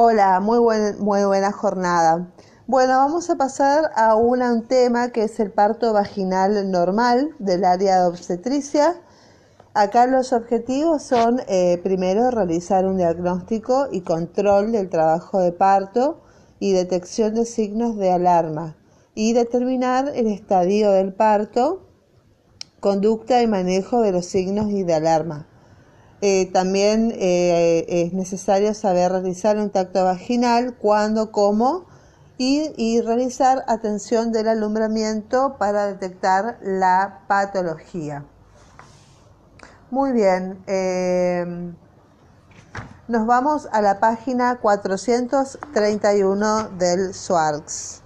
[0.00, 0.60] Hola, muy,
[1.00, 2.30] muy buena jornada.
[2.68, 8.02] Bueno, vamos a pasar a un tema que es el parto vaginal normal del área
[8.02, 8.94] de obstetricia.
[9.74, 16.20] Acá los objetivos son, eh, primero, realizar un diagnóstico y control del trabajo de parto
[16.60, 18.76] y detección de signos de alarma
[19.16, 21.88] y determinar el estadio del parto,
[22.78, 25.48] conducta y manejo de los signos y de alarma.
[26.20, 31.86] Eh, también eh, es necesario saber realizar un tacto vaginal, cuándo, cómo
[32.38, 38.24] y, realizar atención del alumbramiento para detectar la patología.
[39.90, 41.72] Muy bien, eh,
[43.08, 48.02] nos vamos a la página 431 del SWARCS.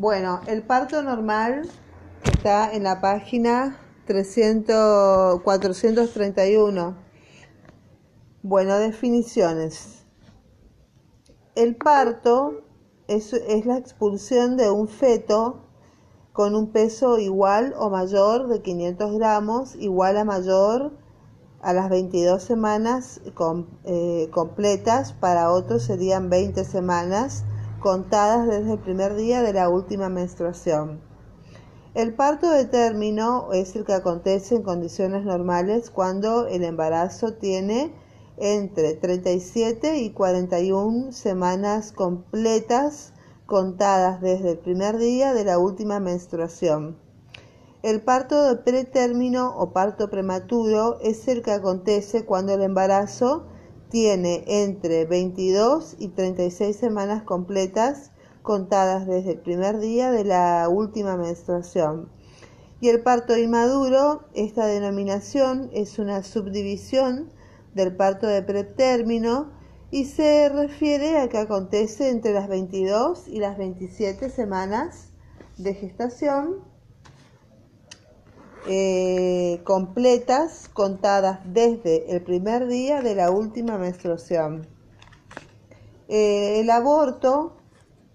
[0.00, 1.68] Bueno, el parto normal
[2.24, 6.96] está en la página 300, 431.
[8.42, 10.06] Bueno, definiciones.
[11.54, 12.62] El parto
[13.08, 15.66] es, es la expulsión de un feto
[16.32, 20.92] con un peso igual o mayor de 500 gramos, igual a mayor
[21.60, 23.20] a las 22 semanas
[23.84, 27.44] eh, completas, para otros serían 20 semanas
[27.80, 31.00] contadas desde el primer día de la última menstruación.
[31.94, 37.92] El parto de término es el que acontece en condiciones normales cuando el embarazo tiene
[38.36, 43.12] entre 37 y 41 semanas completas
[43.44, 46.96] contadas desde el primer día de la última menstruación.
[47.82, 53.46] El parto de pretérmino o parto prematuro es el que acontece cuando el embarazo
[53.90, 61.16] tiene entre 22 y 36 semanas completas contadas desde el primer día de la última
[61.16, 62.08] menstruación.
[62.80, 67.30] Y el parto inmaduro, esta denominación es una subdivisión
[67.74, 69.50] del parto de pretérmino
[69.90, 75.10] y se refiere a que acontece entre las 22 y las 27 semanas
[75.58, 76.64] de gestación
[78.66, 84.66] eh, completas contadas desde el primer día de la última menstruación.
[86.08, 87.56] Eh, el aborto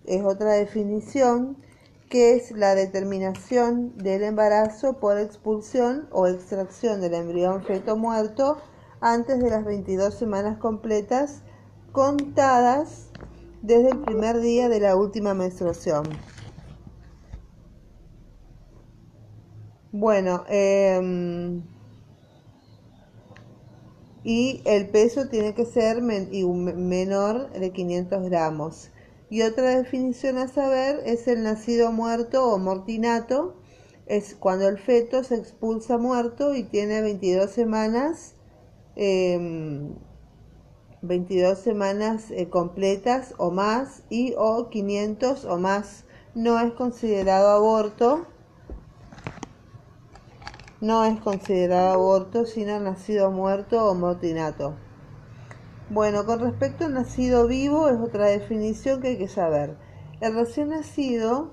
[0.05, 1.57] es otra definición
[2.09, 8.57] que es la determinación del embarazo por expulsión o extracción del embrión feto muerto
[9.01, 11.41] antes de las 22 semanas completas
[11.91, 13.09] contadas
[13.61, 16.03] desde el primer día de la última menstruación.
[19.97, 21.63] Bueno, em,
[24.25, 28.91] y el peso tiene que ser menor de 500 gramos.
[29.29, 33.55] Y otra definición a saber es el nacido muerto o mortinato.
[34.05, 38.35] Es cuando el feto se expulsa muerto y tiene 22 semanas,
[38.97, 39.97] 22
[41.57, 46.03] em, semanas eh, completas o más y o 500 o más.
[46.34, 48.28] No es considerado aborto
[50.85, 54.75] no es considerado aborto sino nacido muerto o mortinato.
[55.90, 59.78] Bueno, con respecto al nacido vivo es otra definición que hay que saber.
[60.22, 61.51] El recién nacido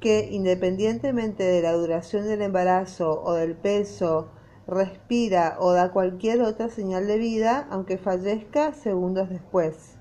[0.00, 4.28] que independientemente de la duración del embarazo o del peso,
[4.66, 9.96] respira o da cualquier otra señal de vida, aunque fallezca segundos después.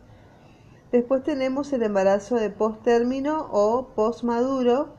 [0.91, 4.95] Después tenemos el embarazo de post-término o post-maduro,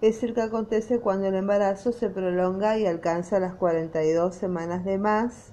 [0.00, 4.98] es el que acontece cuando el embarazo se prolonga y alcanza las 42 semanas de
[4.98, 5.52] más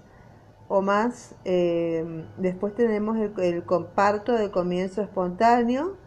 [0.68, 1.36] o más.
[1.46, 5.98] Eh, después tenemos el, el, comparto de comienzo espontáneo,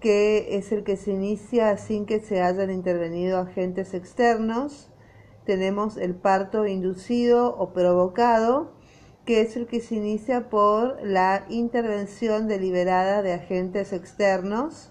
[0.00, 4.90] que es el que se inicia sin que se hayan intervenido agentes externos.
[5.46, 8.72] Tenemos el parto inducido o provocado,
[9.24, 14.90] que es el que se inicia por la intervención deliberada de agentes externos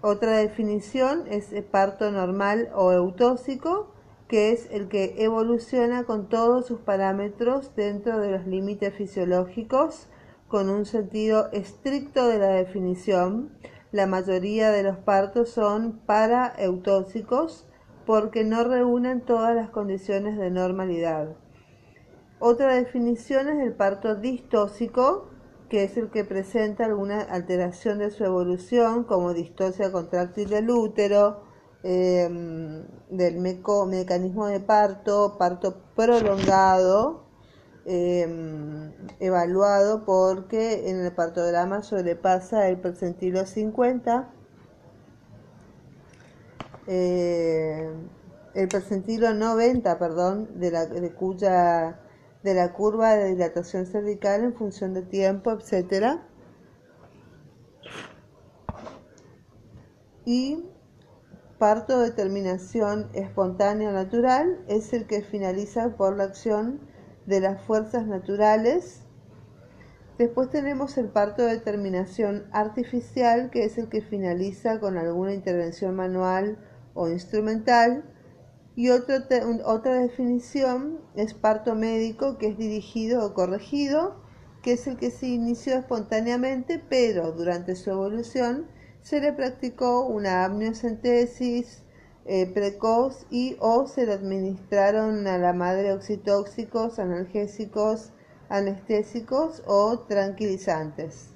[0.00, 3.92] otra definición es el parto normal o eutóxico,
[4.28, 10.08] que es el que evoluciona con todos sus parámetros dentro de los límites fisiológicos,
[10.46, 13.50] con un sentido estricto de la definición.
[13.90, 17.66] La mayoría de los partos son paraeutóxicos
[18.06, 21.36] porque no reúnen todas las condiciones de normalidad.
[22.38, 25.28] Otra definición es el parto distóxico,
[25.68, 31.42] que es el que presenta alguna alteración de su evolución, como distosia contráctil del útero,
[31.82, 37.24] em, del mecanismo de parto, parto prolongado,
[37.84, 44.30] em, evaluado porque en el partograma sobrepasa el percentilo 50.
[46.86, 47.90] Eh,
[48.54, 52.00] el percentilo 90, perdón, de la, de cuya,
[52.42, 56.26] de la curva de dilatación cervical en función de tiempo, etcétera.
[60.24, 60.64] Y
[61.58, 66.80] parto de terminación espontánea natural es el que finaliza por la acción
[67.26, 69.02] de las fuerzas naturales.
[70.18, 75.94] Después tenemos el parto de terminación artificial, que es el que finaliza con alguna intervención
[75.94, 76.58] manual
[76.94, 78.04] o instrumental.
[78.78, 79.18] Y otra,
[79.98, 84.14] definición es parto médico, que es dirigido o corregido,
[84.62, 88.68] que es el que se inició espontáneamente, pero durante su evolución
[89.02, 91.82] se le practicó una amniocentesis
[92.24, 98.12] eh, precoz y o se le administraron a la madre oxitóxicos, analgésicos,
[98.48, 101.30] anestésicos o tranquilizantes.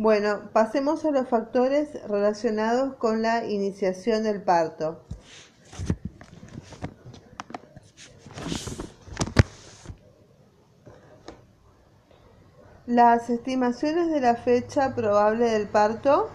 [0.00, 5.00] Bueno, pasemos a los factores relacionados con la iniciación del parto.
[12.86, 16.28] Las estimaciones de la fecha probable del parto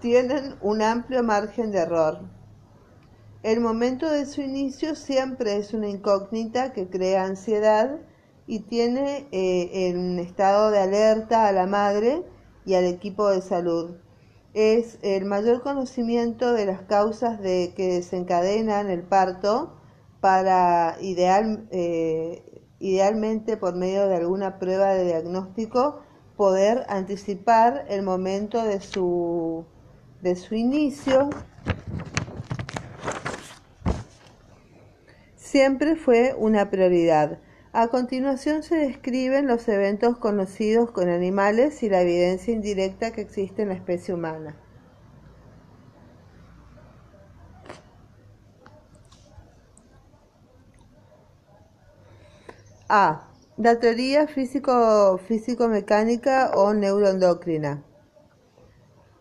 [0.00, 2.18] tienen un amplio margen de error.
[3.44, 8.00] El momento de su inicio siempre es una incógnita que crea ansiedad
[8.48, 12.24] y tiene eh, en estado de alerta a la madre
[12.64, 13.96] y al equipo de salud.
[14.52, 19.76] Es el mayor conocimiento de las causas de que desencadenan el parto
[20.20, 26.00] para ideal, eh, idealmente por medio de alguna prueba de diagnóstico,
[26.36, 29.64] poder anticipar el momento de su,
[30.22, 31.30] de su inicio.
[35.36, 37.38] Siempre fue una prioridad.
[37.72, 43.62] A continuación se describen los eventos conocidos con animales y la evidencia indirecta que existe
[43.62, 44.56] en la especie humana.
[52.88, 53.28] A.
[53.56, 57.84] La teoría físico-mecánica o neuroendocrina.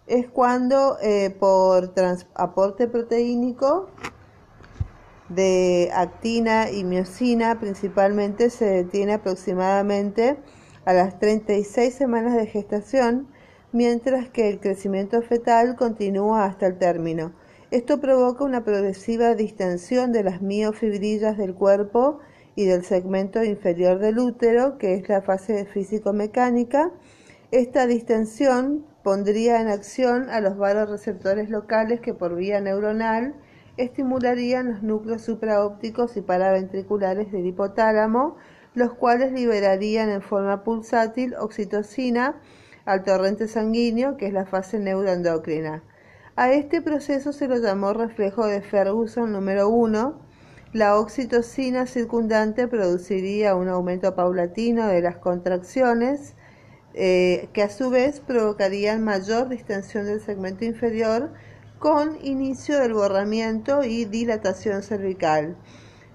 [0.07, 1.93] Es cuando eh, por
[2.33, 3.91] aporte proteínico
[5.29, 10.37] de actina y miocina principalmente se detiene aproximadamente
[10.85, 13.27] a las 36 semanas de gestación,
[13.71, 17.33] mientras que el crecimiento fetal continúa hasta el término.
[17.71, 22.19] Esto provoca una progresiva distensión de las miofibrillas del cuerpo
[22.55, 26.91] y del segmento inferior del útero, que es la fase físico-mecánica.
[27.51, 30.57] Esta distensión pondría en acción a los
[30.89, 33.35] receptores locales que por vía neuronal
[33.79, 38.35] estimularían los núcleos supraópticos y paraventriculares del hipotálamo,
[38.73, 42.35] los cuales liberarían en forma pulsátil oxitocina
[42.85, 45.83] al torrente sanguíneo, que es la fase neuroendocrina.
[46.35, 50.19] A este proceso se lo llamó reflejo de Ferguson número 1,
[50.71, 56.35] la oxitocina circundante produciría un aumento paulatino de las contracciones
[56.93, 61.31] eh, que a su vez provocarían mayor distensión del segmento inferior
[61.79, 65.57] con inicio del borramiento y dilatación cervical.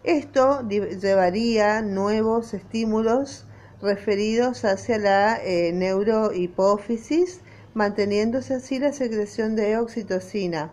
[0.05, 3.47] Esto llevaría nuevos estímulos
[3.83, 7.41] referidos hacia la eh, neurohipófisis,
[7.75, 10.73] manteniéndose así la secreción de oxitocina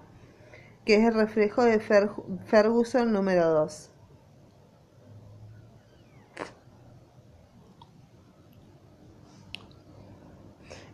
[0.86, 3.90] que es el reflejo de Ferguson número 2.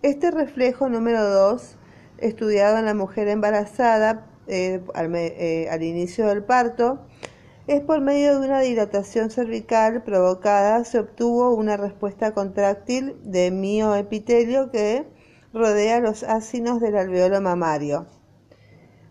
[0.04, 1.76] Este reflejo número 2,
[2.20, 7.00] estudiado en la mujer embarazada eh, eh, al, inicio del parto,
[7.68, 14.72] es por medio de una dilatación cervical provocada, se obtuvo una respuesta contráctil de mioepitelio
[14.72, 15.06] que
[15.54, 18.06] rodea los ácidos del alveolo mamario.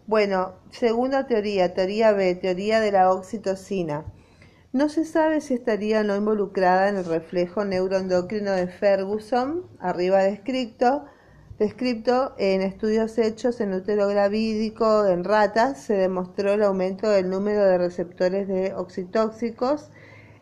[0.06, 4.04] Bueno, segunda teoría, teoría B, teoría de la oxitocina.
[4.72, 10.22] No se sabe si estaría o no involucrada en el reflejo neuroendocrino de Ferguson, arriba
[10.22, 11.06] descrito,
[11.58, 17.64] descrito en estudios hechos en útero gravídico en ratas, se demostró el aumento del número
[17.64, 19.90] de receptores de oxitóxicos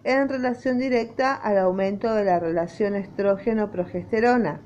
[0.02, 4.60] en relación directa al aumento de la relación estrógeno-progesterona.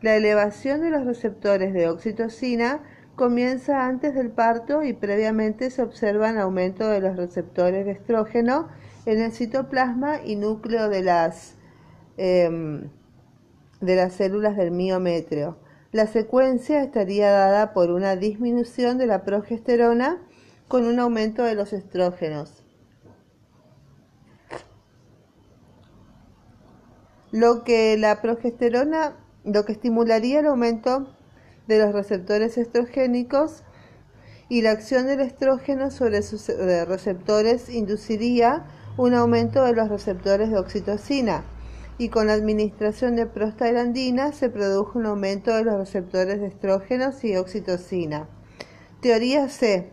[0.00, 2.80] La elevación de los receptores de oxitocina
[3.14, 8.68] comienza antes del parto y previamente se observan aumento de los receptores de estrógeno
[9.04, 11.56] en el citoplasma y núcleo de las,
[12.16, 12.88] em,
[13.82, 15.58] de las células del miometrio.
[15.92, 20.22] La secuencia estaría dada por una disminución de la progesterona
[20.68, 22.62] con un aumento de los estrógenos.
[27.32, 31.12] Lo que la progesterona, lo que estimularía el aumento
[31.66, 33.64] de los receptores estrogénicos
[34.48, 38.64] y la acción del estrógeno sobre sus eh, receptores induciría
[38.96, 41.42] un aumento de los receptores de oxitocina
[42.00, 47.22] y con la administración de prostaglandina se produjo un aumento de los receptores de estrógenos
[47.24, 48.26] y oxitocina.
[49.02, 49.90] Teoría C.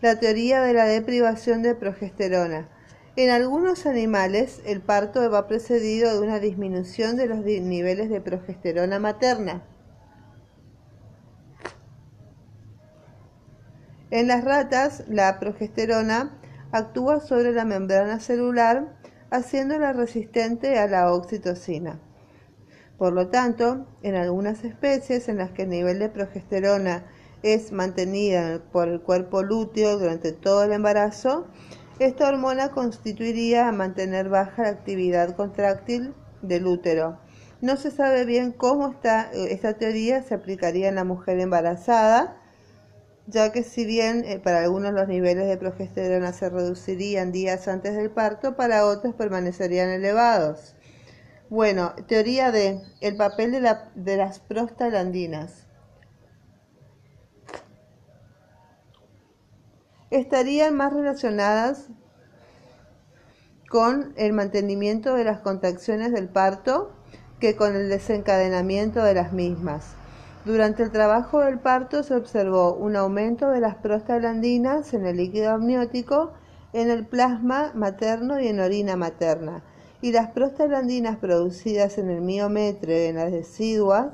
[0.00, 2.68] La teoría de la deprivación de progesterona.
[3.16, 9.00] En algunos animales el parto va precedido de una disminución de los niveles de progesterona
[9.00, 9.64] materna.
[14.12, 16.38] En las ratas, la progesterona
[16.70, 18.96] actúa sobre la membrana celular,
[19.30, 22.00] haciéndola resistente a la oxitocina.
[22.96, 27.04] Por lo tanto, en algunas especies en las que el nivel de progesterona
[27.42, 31.46] es mantenida por el cuerpo lúteo durante todo el embarazo,
[32.00, 37.18] esta hormona constituiría a mantener baja la actividad contráctil del útero.
[37.60, 38.94] No se sabe bien cómo
[39.32, 42.37] esta teoría se aplicaría en la mujer embarazada,
[43.28, 47.94] ya que si bien eh, para algunos los niveles de progesterona se reducirían días antes
[47.94, 50.74] del parto, para otros permanecerían elevados.
[51.50, 55.66] Bueno, teoría de el papel de, de las prostaglandinas.
[60.10, 61.88] Estarían más relacionadas
[63.68, 66.94] con el mantenimiento de las contracciones del parto
[67.40, 69.97] que con el desencadenamiento de las mismas.
[70.48, 75.50] Durante el trabajo del parto se observó un aumento de las prostaglandinas en el líquido
[75.50, 76.32] amniótico,
[76.72, 79.62] en el plasma materno y en orina materna,
[80.00, 84.06] y las prostaglandinas producidas en el miometro y en las deciduas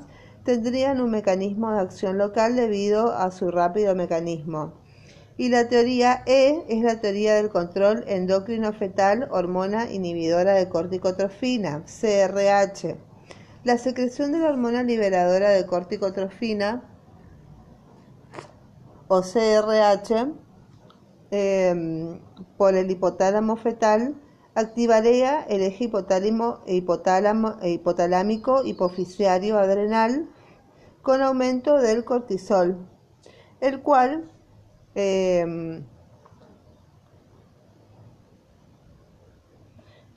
[0.43, 4.73] tendrían un mecanismo de acción local debido a su rápido mecanismo.
[5.37, 11.85] Y la teoría E es la teoría del control endocrino fetal hormona inhibidora de corticotrofina,
[11.85, 13.14] CRH.
[13.65, 16.83] La secreción de la hormona liberadora de corticotrofina
[19.07, 20.27] o CRH
[21.31, 22.19] em,
[22.57, 24.21] por el hipotálamo fetal
[24.53, 25.89] activaría el eje
[26.67, 30.29] hipotalámico hipoficiario adrenal
[31.01, 32.87] con aumento del cortisol,
[33.61, 34.31] el cual
[34.93, 35.83] em,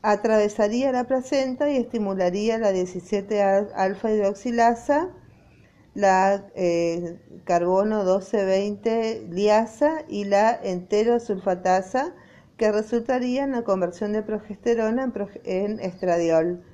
[0.02, 5.10] atravesaría la placenta y estimularía la 17 alfa hidroxilasa,
[5.94, 12.14] la eh, carbono 12-20 liasa y la enterosulfatasa,
[12.56, 15.12] que resultaría en la conversión de progesterona
[15.44, 16.64] en, estradiol.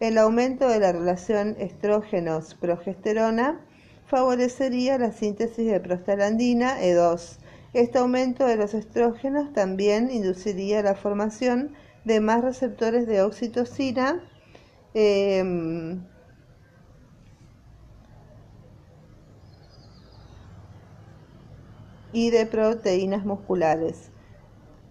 [0.00, 3.60] El aumento de la relación estrógenos-progesterona
[4.06, 7.38] favorecería la síntesis de prostaglandina E2.
[7.74, 11.74] Este aumento de los estrógenos también induciría la formación
[12.04, 14.22] de más receptores de oxitocina
[14.94, 16.02] em,
[22.12, 24.10] y de proteínas musculares.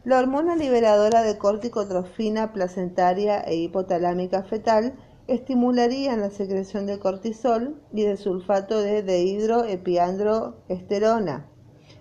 [0.03, 4.93] La hormona liberadora de corticotrofina placentaria e hipotalámica fetal
[5.27, 11.47] estimularía la secreción de cortisol y de sulfato de dehidroepiandroesterona,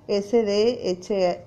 [0.08, 1.42] SDHEA,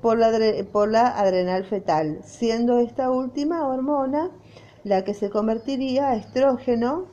[0.00, 4.30] por la, adrenal fetal, siendo esta última hormona
[4.82, 7.06] la que se convertiría a estrógeno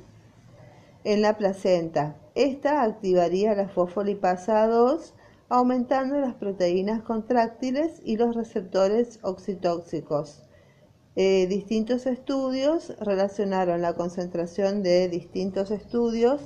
[1.04, 2.16] en la placenta.
[2.36, 5.14] Esta activaría la fosfolipasa 2,
[5.50, 10.44] aumentando las proteínas contráctiles y los receptores oxitóxicos.
[11.16, 16.42] Eh, distintos estudios relacionaron la concentración de distintos estudios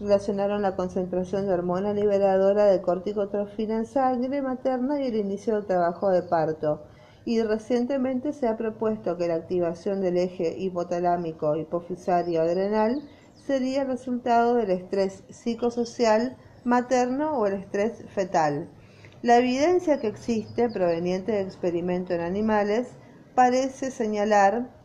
[0.00, 5.66] relacionaron la concentración de hormona liberadora de corticotrofina en sangre materna y el inicio del
[5.66, 6.82] trabajo de parto.
[7.26, 13.02] Y recientemente se ha propuesto que la activación del eje hipotalámico hipofisario adrenal
[13.34, 18.68] sería el resultado del estrés psicosocial materno o el estrés fetal.
[19.22, 22.88] La evidencia que existe proveniente de experimentos en animales
[23.34, 24.79] parece señalar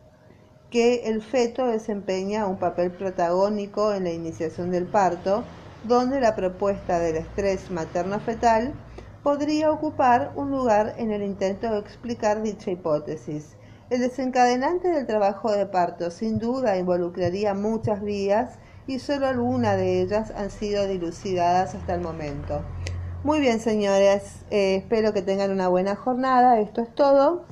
[0.70, 5.44] que el feto desempeña un papel protagónico en la iniciación del parto,
[5.84, 8.74] donde la propuesta del estrés materno-fetal
[9.22, 13.56] podría ocupar un lugar en el intento de explicar dicha hipótesis.
[13.88, 18.58] El desencadenante del trabajo de parto sin duda involucraría muchas vías
[18.88, 22.62] y solo algunas de ellas han sido dilucidadas hasta el momento.
[23.22, 26.60] Muy bien, señores, eh, espero que tengan una buena jornada.
[26.60, 27.44] Esto es todo.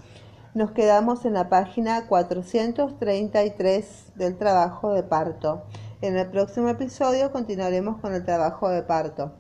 [0.55, 5.65] Nos quedamos en la página 433 del trabajo de parto.
[6.01, 9.33] En el próximo episodio continuaremos con el trabajo de parto.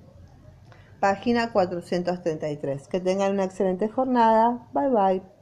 [0.98, 2.88] Página 433.
[2.88, 4.66] Que tengan una excelente jornada.
[4.72, 5.33] Bye bye.